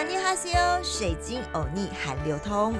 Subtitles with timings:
[0.00, 2.74] 安尼哈西欧，水晶欧尼韩流通。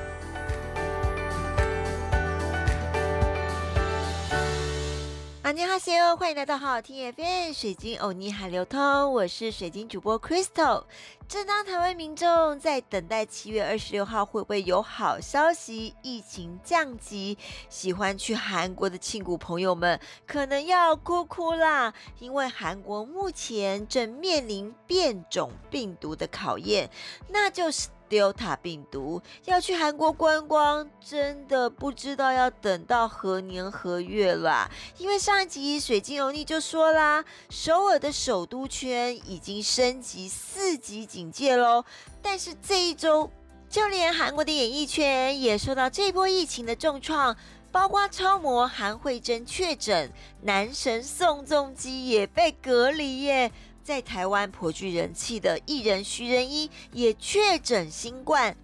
[5.42, 10.84] 阿尼哈西欧，欢迎来到好好听 FM 水晶欧尼海流通，我是水晶主播 Crystal。
[11.30, 17.38] 正当台湾民众在等待七月二十六号会不会有好消息，疫情降级，
[17.68, 26.90] 喜欢去韩国的庆谷朋友们可能要哭哭啦，因为韩国目前正面临变种病毒的考验，
[27.28, 27.86] 那就是。
[28.10, 34.68] Delta 病毒要去韩国观光，真的不知道要等到何年何月啦。
[34.98, 41.84] 因为上一集水晶油腻就说啦，首尔的首都圈已经升级四级警警戒喽。
[42.22, 43.30] 但是这一周，
[43.68, 47.36] 就连韩国的演艺圈也受到这波疫情的重创，
[47.70, 50.10] 包括超模韩慧珍确诊，
[50.40, 53.52] 男神宋仲基也被隔离耶。
[53.82, 58.56] 在台湾颇具人气的艺人徐仁一也确诊新冠，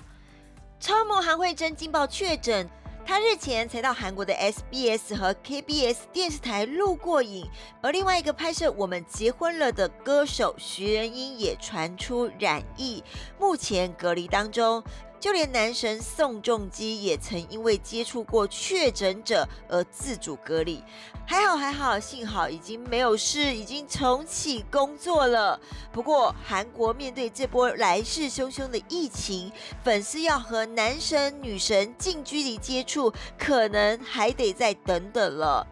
[0.80, 2.66] 超模韩慧珍惊爆确诊，
[3.08, 7.48] 他日前才到韩国的 SBS 和 KBS 电视台录过影，
[7.80, 13.04] 而另外一个拍摄《我们结婚了》的歌手徐仁英也传出染疫，
[13.38, 14.82] 目前隔离当中。
[15.18, 20.82] 就连男神宋仲基也曾因为接触过确诊者而自主隔离，
[21.26, 25.58] 还好还好，幸好已经没有事，已经重启工作了。
[25.92, 29.50] 不过韩国面对这波来势汹汹的疫情，
[29.82, 35.66] 粉丝要和男神女神近距离接触，可能还得再等等了。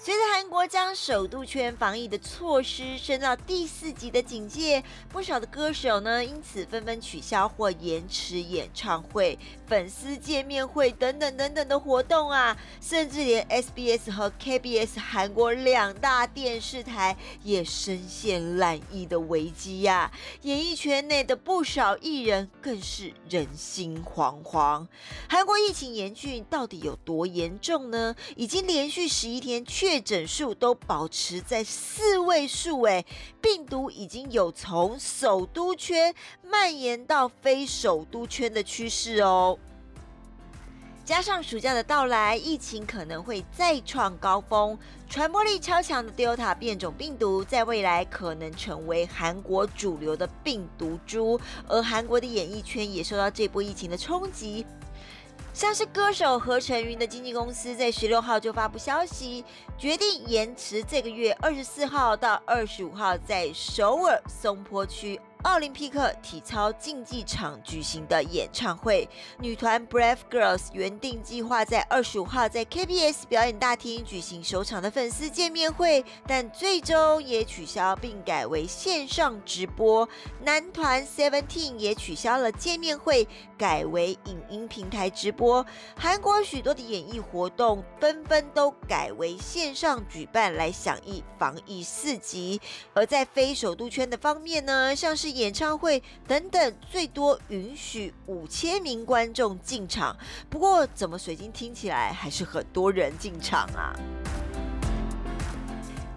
[0.00, 20.12] 随着韩国将首都圈防疫的措施升到第四级的警戒，不少的歌手呢因此纷纷取消或延迟演唱会、粉丝见面会等等等等的活动啊，甚至连 SBS 和 KBS 韩国两大电视台也深陷烂疫的危机呀。
[20.42, 24.86] 演艺圈内的不少艺人更是人心惶惶。
[25.28, 28.14] 韩国疫情严峻到底有多严重呢？
[28.36, 29.87] 已经连续十一天确。
[29.88, 33.02] 确诊数都保持在四位数，哎，
[33.40, 39.58] 病毒已经有从首都圈蔓延到非首都圈的趋势哦。
[41.06, 44.78] 加上暑假的到来，疫情可能会再创高峰，
[45.08, 54.66] 传播力超强的 Delta 变种病毒在未来可能成为韩国主流的病毒株，而韩国的演艺圈也受到这波疫情的冲击。
[55.54, 59.44] 像是歌手何晨云的经纪公司在十六号就发布消息，
[59.76, 65.20] 决定延迟这个月二十四号到二十五号在首尔松坡区。
[65.42, 80.08] 奥林匹克体操竞技场举行的演唱会，女团 Brave Girls 原定计划在二十五号在 KBS 表演大厅举行首场的粉丝见面会，但最终也取消并改为线上直播。
[80.42, 85.64] 男团 Seventeen 也取消了见面会，改为影音平台直播。
[85.96, 92.60] 韩国许多的演艺活动纷纷都改为线上举办，来响应防疫四级。
[92.92, 100.16] 而在非首都圈的方面呢，像是演唱会等等，最多允许五千名观众进场。
[100.48, 103.92] 不过，怎么水晶听起来还是很多人进场啊？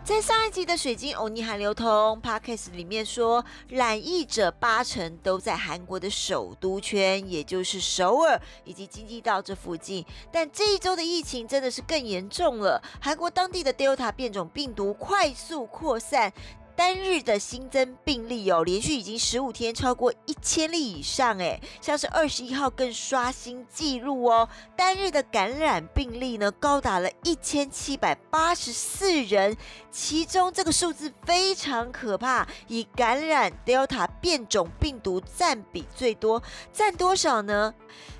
[0.03, 10.03] 在上一集的水晶欧尼韩流通 Podcast 里面说，染疫者八成都在韩国的首都圈，也就是首尔以及京畿道这附近。
[10.29, 16.33] 但这一周的疫情真的是更严重了，韩国当地的 Delta 变种病毒快速扩散。
[16.81, 29.56] 单日的新增病例哦，连续已经十五天超过一千例以上，哎，像是二十一号更刷新纪录哦，单日的感染病例呢高达了一千七百八十四人，
[29.92, 36.42] 其中这个数字非常可怕，以感染 Delta 变种病毒占比最多，
[36.74, 37.75] 占多少呢？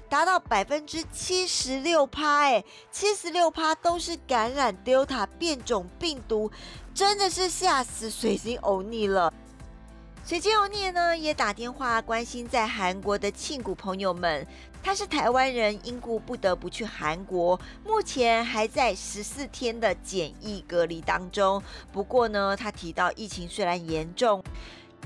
[0.08, 6.52] 达到百分之七十六趴，哎，七十六趴都是感染 Delta 变种病毒。
[7.02, 9.34] 真的是吓死水晶欧尼了。
[10.24, 14.46] 水晶欧尼呢也打电话关心在韩国的庆谷朋友们。
[14.84, 21.62] 他是台湾人，因故不得不去韩国，目前还在十四天的检疫隔离当中。
[21.92, 24.44] 不过呢，他提到疫情虽然严重。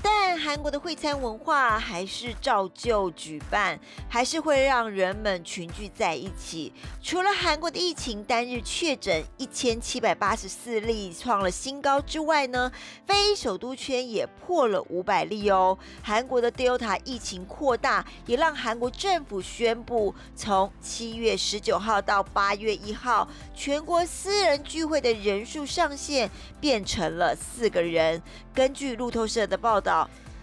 [0.08, 3.76] 但韩国的会餐文化还是照旧举办，
[4.08, 6.72] 还是会让人们群聚在一起。
[7.02, 12.70] 除了韩国的疫情单日确诊一千七百八十四例创了新高之外呢，
[13.04, 15.76] 非首都圈也破了五百例哦。
[16.04, 23.26] 韩国的 Delta 疫情扩大，也让韩国政府宣布，从七月十九号到八月一号，
[23.56, 26.30] 全国私人聚会的人数上限
[26.60, 28.22] 变成了四个人。
[28.54, 29.95] 根据路透社的报道。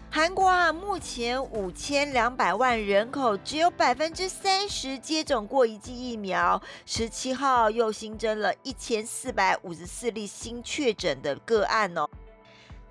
[0.09, 6.61] 韩国啊，目前五千两百万人口，只有百分之三十接种过一剂疫苗。
[6.85, 12.07] 十七号又新增了一千四百五十四例新确诊的个案哦。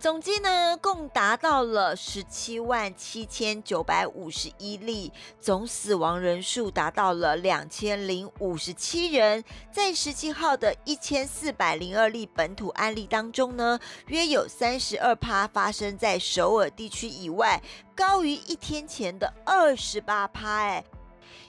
[0.02, 9.44] 总计呢，共达到了十七万七千九百五十一例，总死亡人数达到了两千零五十七人。
[9.70, 13.78] 在十七号的一千四百零二例本土案例当中呢，
[14.08, 17.62] 约有三十二趴发生在首尔地区以外，
[17.94, 20.62] 高于一天前的二十八趴。
[20.64, 20.84] 哎，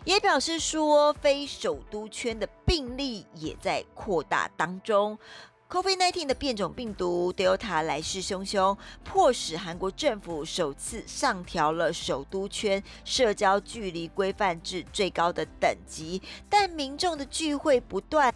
[0.06, 5.18] 也表示说，非首都圈的病例也在扩大当中。
[5.74, 18.32] COVID-19 的变种病毒 Delta 来势汹汹，迫使韩国政府首次上调了首都圈社交距离规范至最高的等级，但民众的聚会不断。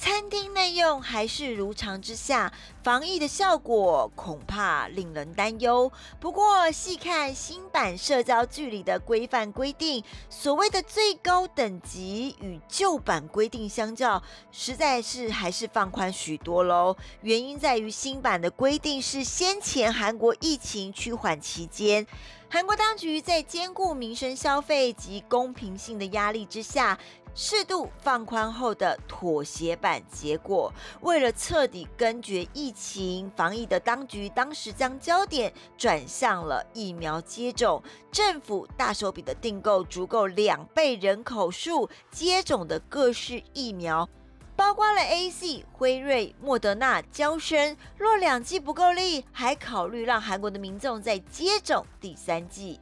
[0.00, 2.50] 餐厅内用还是如常之下，
[2.82, 5.92] 防疫的效果恐怕令人担忧。
[6.18, 16.96] 不过，细看新版社交距离的规范规定，所谓的最高等级与旧版规定相较，实在是还是放宽许多喽。
[17.20, 22.06] 原因在于新版的规定是先前韩国疫情趋缓期间，
[22.48, 26.98] 韩国当局在兼顾民生消费及公平性的压力之下。
[27.34, 44.08] 适度放宽后的妥协版结果，为了彻底根绝疫情防疫的当局，当时将焦点转向了疫苗接种，政府大手笔的订购足够两倍人口数接种的各式疫苗，
[44.56, 47.76] 包括了 A C、辉瑞、莫德纳、交生。
[47.96, 52.80] 若两剂不够力，还考虑让韩国的民众再接种第三剂。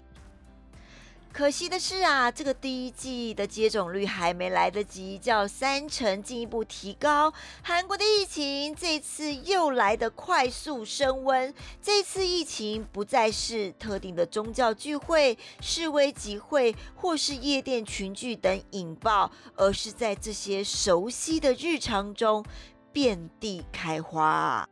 [1.32, 7.32] 可惜的是啊，这个第一季的接种率还没来得及叫三成进一步提高。
[7.62, 22.44] 韩国的疫情这次又来得快速升温，这次疫情不再是特定的宗教聚会、示威集会或是夜店群聚等引爆，而是在这些熟悉的日常中
[22.92, 24.68] 遍地开花。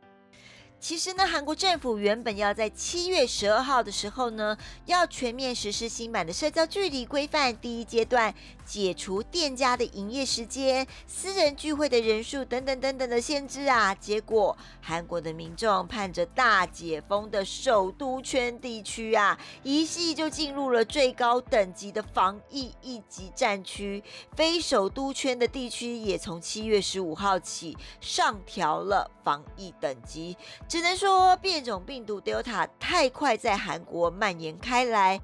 [0.79, 8.33] 其实呢，韩国政府原本要在七月十二号的时候呢，要全面实施新版的社交距离规范，第一阶段
[8.63, 13.93] 解除店家的营业时间、私人聚会的人数等等等等的限制啊。
[13.95, 24.03] 结果，韩国的民众盼着大解封的首都圈地区啊，一系就进入了最高等级的防疫一级战区。
[24.35, 30.37] 非首都圈的地区也从七月十五号起上调了防疫等级。
[30.67, 35.21] 只能说变种病毒 Delta 太快在韩国蔓延开来，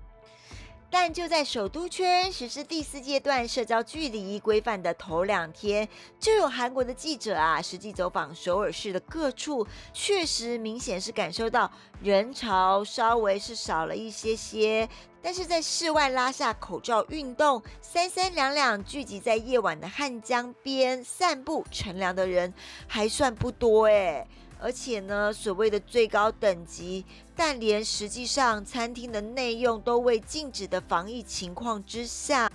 [0.90, 11.70] 但就在首都圈实施第四阶段社交距离规范的头两天，就有韩国的记者啊实际走访首尔市的各处，确实明显是感受到
[12.02, 14.88] 人潮稍微是少了一些些，
[15.22, 22.54] 但是在室外拉下口罩运动，三三两两聚集在夜晚的汉江边散步乘凉的人
[22.88, 24.26] 还算不多哎。
[24.60, 27.06] 而且呢，所谓的最高等级，
[27.36, 32.52] 但连实际上餐厅的内用都未禁止的防疫情况之下，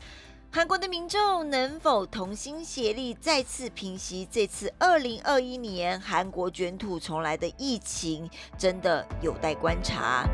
[0.51, 10.27] 韩国的民众能否同心协力再次平息这次二零二一年韩国卷土重来的疫情，真的有待观察。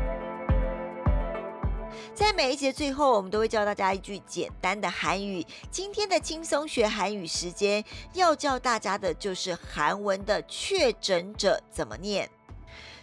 [2.15, 5.45] 在每一节最后，我们都会教大家一句简单的韩语。
[5.69, 12.29] 今天的轻松学韩语时间，要教大家的就是韩文的确诊者怎么念。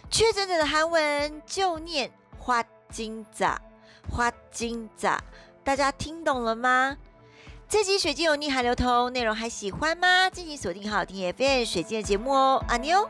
[0.09, 3.45] 确诊者的韩文就念花金子，
[4.09, 5.07] 花金子，
[5.63, 6.97] 大家听懂了吗？
[7.69, 10.27] 这集水晶有逆海流通，内容还喜欢吗？
[10.27, 13.07] 敬请锁定好听 FM 水晶的节目哦，阿妞。